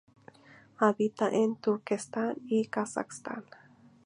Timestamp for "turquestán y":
1.57-2.65